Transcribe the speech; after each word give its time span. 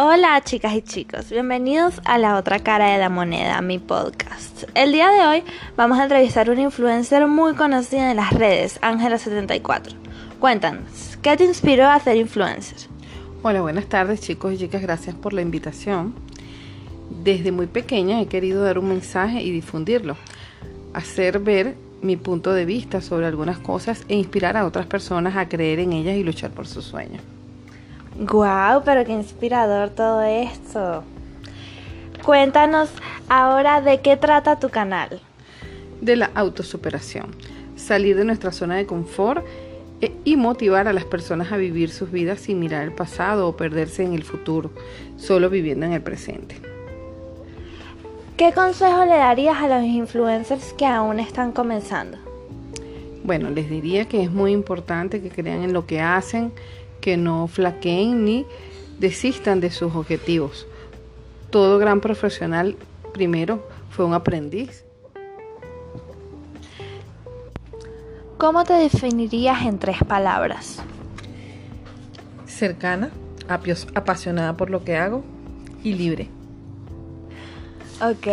Hola 0.00 0.40
chicas 0.44 0.76
y 0.76 0.82
chicos, 0.82 1.28
bienvenidos 1.28 2.00
a 2.04 2.18
la 2.18 2.36
otra 2.36 2.60
cara 2.60 2.92
de 2.92 2.98
la 2.98 3.08
moneda, 3.08 3.60
mi 3.62 3.80
podcast. 3.80 4.62
El 4.76 4.92
día 4.92 5.10
de 5.10 5.26
hoy 5.26 5.42
vamos 5.76 5.98
a 5.98 6.04
entrevistar 6.04 6.48
a 6.48 6.52
una 6.52 6.60
influencer 6.60 7.26
muy 7.26 7.54
conocida 7.54 8.12
en 8.12 8.16
las 8.16 8.32
redes, 8.32 8.80
Ángela74. 8.80 9.96
Cuéntanos, 10.38 11.18
¿qué 11.20 11.36
te 11.36 11.42
inspiró 11.42 11.88
a 11.88 11.98
ser 11.98 12.16
influencer? 12.16 12.88
Hola, 13.42 13.60
buenas 13.60 13.86
tardes 13.86 14.20
chicos 14.20 14.52
y 14.52 14.58
chicas, 14.58 14.82
gracias 14.82 15.16
por 15.16 15.32
la 15.32 15.42
invitación. 15.42 16.14
Desde 17.24 17.50
muy 17.50 17.66
pequeña 17.66 18.20
he 18.20 18.26
querido 18.26 18.62
dar 18.62 18.78
un 18.78 18.90
mensaje 18.90 19.42
y 19.42 19.50
difundirlo, 19.50 20.16
hacer 20.94 21.40
ver 21.40 21.74
mi 22.02 22.16
punto 22.16 22.52
de 22.52 22.66
vista 22.66 23.00
sobre 23.00 23.26
algunas 23.26 23.58
cosas 23.58 24.04
e 24.06 24.14
inspirar 24.14 24.56
a 24.56 24.64
otras 24.64 24.86
personas 24.86 25.36
a 25.36 25.48
creer 25.48 25.80
en 25.80 25.92
ellas 25.92 26.14
y 26.14 26.22
luchar 26.22 26.52
por 26.52 26.68
sus 26.68 26.84
sueños. 26.84 27.20
¡Guau! 28.18 28.82
pero 28.84 29.04
qué 29.04 29.12
inspirador 29.12 29.90
todo 29.90 30.22
esto. 30.22 31.04
Cuéntanos 32.24 32.90
ahora 33.28 33.80
de 33.80 34.00
qué 34.00 34.16
trata 34.16 34.58
tu 34.58 34.70
canal. 34.70 35.20
De 36.00 36.16
la 36.16 36.30
autosuperación, 36.34 37.34
salir 37.76 38.16
de 38.16 38.24
nuestra 38.24 38.50
zona 38.50 38.74
de 38.74 38.86
confort 38.86 39.44
e, 40.00 40.12
y 40.24 40.36
motivar 40.36 40.88
a 40.88 40.92
las 40.92 41.04
personas 41.04 41.52
a 41.52 41.56
vivir 41.56 41.90
sus 41.90 42.10
vidas 42.10 42.40
sin 42.40 42.58
mirar 42.58 42.82
el 42.82 42.92
pasado 42.92 43.48
o 43.48 43.56
perderse 43.56 44.02
en 44.02 44.14
el 44.14 44.24
futuro, 44.24 44.72
solo 45.16 45.48
viviendo 45.48 45.86
en 45.86 45.92
el 45.92 46.02
presente. 46.02 46.60
¿Qué 48.36 48.52
consejo 48.52 49.04
le 49.04 49.16
darías 49.16 49.56
a 49.58 49.68
los 49.68 49.84
influencers 49.84 50.72
que 50.72 50.86
aún 50.86 51.20
están 51.20 51.52
comenzando? 51.52 52.18
Bueno, 53.24 53.50
les 53.50 53.68
diría 53.70 54.06
que 54.06 54.22
es 54.22 54.30
muy 54.30 54.52
importante 54.52 55.20
que 55.20 55.28
crean 55.28 55.62
en 55.62 55.72
lo 55.72 55.86
que 55.86 56.00
hacen, 56.00 56.52
que 57.08 57.16
no 57.16 57.48
flaqueen 57.48 58.26
ni 58.26 58.44
desistan 58.98 59.60
de 59.60 59.70
sus 59.70 59.94
objetivos. 59.94 60.66
Todo 61.48 61.78
gran 61.78 62.02
profesional 62.02 62.76
primero 63.14 63.66
fue 63.88 64.04
un 64.04 64.12
aprendiz. 64.12 64.84
¿Cómo 68.36 68.62
te 68.64 68.74
definirías 68.74 69.64
en 69.64 69.78
tres 69.78 69.96
palabras? 70.06 70.82
Cercana, 72.44 73.08
apasionada 73.94 74.54
por 74.58 74.68
lo 74.68 74.84
que 74.84 74.98
hago 74.98 75.24
y 75.82 75.94
libre. 75.94 76.28
Ok. 78.02 78.28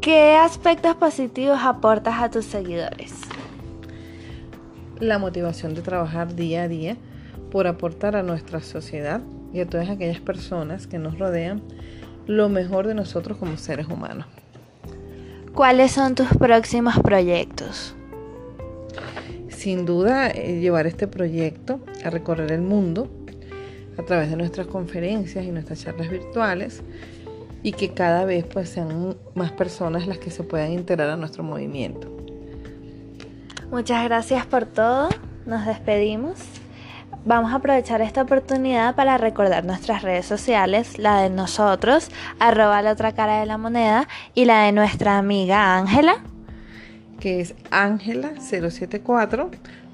¿Qué 0.00 0.36
aspectos 0.36 0.94
positivos 0.94 1.58
aportas 1.60 2.22
a 2.22 2.30
tus 2.30 2.44
seguidores? 2.44 3.14
La 5.00 5.18
motivación 5.18 5.74
de 5.74 5.82
trabajar 5.82 6.34
día 6.34 6.64
a 6.64 6.68
día 6.68 6.96
por 7.50 7.66
aportar 7.66 8.16
a 8.16 8.22
nuestra 8.22 8.60
sociedad 8.60 9.22
y 9.52 9.60
a 9.60 9.66
todas 9.66 9.88
aquellas 9.88 10.20
personas 10.20 10.86
que 10.86 10.98
nos 10.98 11.18
rodean 11.18 11.62
lo 12.26 12.48
mejor 12.48 12.86
de 12.86 12.94
nosotros 12.94 13.38
como 13.38 13.56
seres 13.56 13.88
humanos. 13.88 14.26
¿Cuáles 15.54 15.92
son 15.92 16.14
tus 16.14 16.28
próximos 16.28 16.98
proyectos? 17.00 17.94
Sin 19.48 19.84
duda, 19.84 20.30
eh, 20.30 20.60
llevar 20.60 20.86
este 20.86 21.08
proyecto 21.08 21.80
a 22.04 22.10
recorrer 22.10 22.52
el 22.52 22.62
mundo 22.62 23.10
a 23.98 24.02
través 24.04 24.30
de 24.30 24.36
nuestras 24.36 24.68
conferencias 24.68 25.44
y 25.44 25.50
nuestras 25.50 25.82
charlas 25.82 26.08
virtuales 26.08 26.82
y 27.62 27.72
que 27.72 27.92
cada 27.92 28.24
vez 28.24 28.44
pues 28.44 28.70
sean 28.70 29.16
más 29.34 29.52
personas 29.52 30.06
las 30.06 30.18
que 30.18 30.30
se 30.30 30.44
puedan 30.44 30.72
integrar 30.72 31.10
a 31.10 31.16
nuestro 31.16 31.42
movimiento. 31.42 32.19
Muchas 33.70 34.04
gracias 34.04 34.46
por 34.46 34.66
todo. 34.66 35.08
Nos 35.46 35.64
despedimos. 35.64 36.38
Vamos 37.24 37.52
a 37.52 37.56
aprovechar 37.56 38.00
esta 38.00 38.22
oportunidad 38.22 38.94
para 38.94 39.18
recordar 39.18 39.64
nuestras 39.64 40.02
redes 40.02 40.26
sociales, 40.26 40.98
la 40.98 41.20
de 41.20 41.30
nosotros, 41.30 42.08
arroba 42.38 42.80
la 42.82 42.92
otra 42.92 43.12
cara 43.12 43.40
de 43.40 43.46
la 43.46 43.58
moneda, 43.58 44.08
y 44.34 44.46
la 44.46 44.62
de 44.62 44.72
nuestra 44.72 45.18
amiga 45.18 45.76
Ángela, 45.76 46.16
que 47.20 47.40
es 47.40 47.54
Ángela074, 47.70 49.50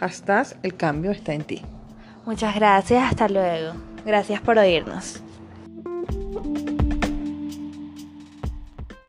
hashtag 0.00 0.46
el 0.62 0.74
cambio 0.76 1.10
está 1.10 1.34
en 1.34 1.44
ti. 1.44 1.62
Muchas 2.24 2.54
gracias, 2.54 3.04
hasta 3.04 3.28
luego. 3.28 3.74
Gracias 4.04 4.40
por 4.40 4.56
oírnos. 4.58 5.22